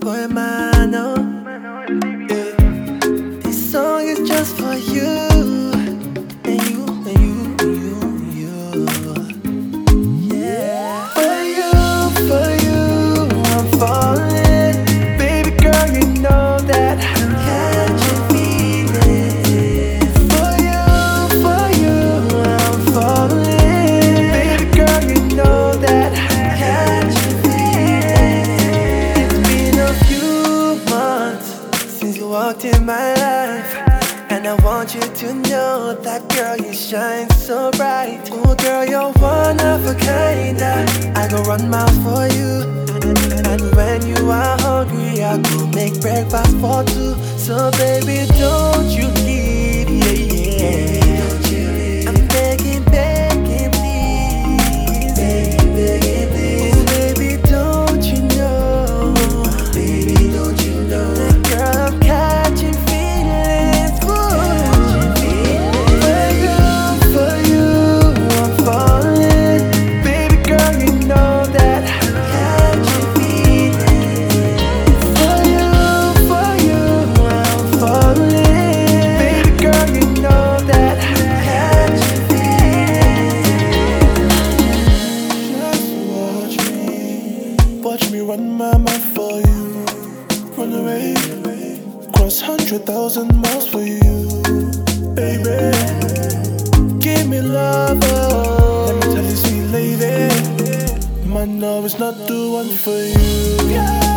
[0.00, 1.14] por hermano.
[1.16, 1.38] Oh.
[2.28, 3.40] Yeah.
[3.42, 5.37] This song is just for you.
[32.58, 33.74] Walked in my life.
[34.30, 38.28] And I want you to know that girl, you shine so bright.
[38.30, 40.60] Oh, girl, you're one of a kind.
[41.16, 42.62] I go run miles for you.
[43.48, 47.14] And when you are hungry, I go make breakfast for two.
[47.38, 49.47] So, baby, don't you leave.
[88.28, 89.84] Run my mouth for you.
[90.54, 91.14] Run away,
[92.12, 94.42] cross hundred thousand miles for you,
[95.14, 95.72] baby.
[96.98, 98.84] Give me love, oh.
[98.86, 101.26] let me tell you, sweet lady.
[101.26, 103.56] My know it's not the one for you.
[103.72, 104.07] Can't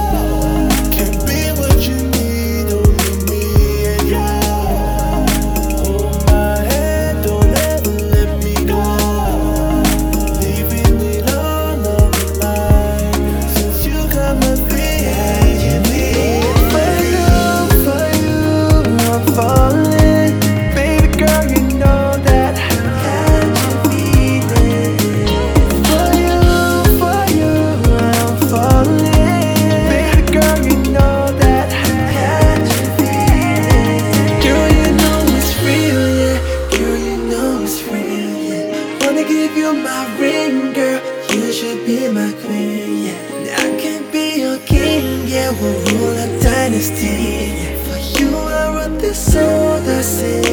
[39.61, 40.99] you my ring, girl.
[41.33, 43.63] You should be my queen, yeah.
[43.63, 45.51] I can be your king, yeah.
[45.59, 47.17] We'll rule a dynasty.
[47.61, 47.83] yeah.
[47.85, 50.50] For you, I wrote this song that says.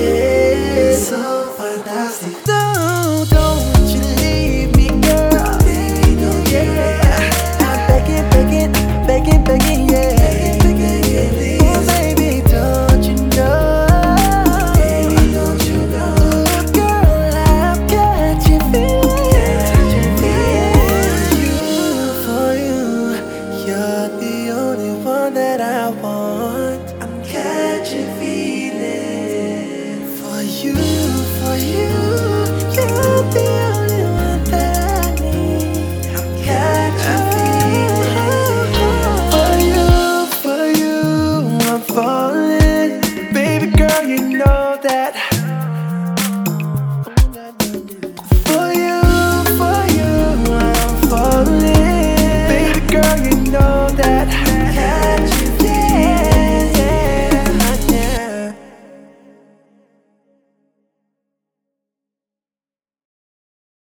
[44.83, 45.38] that.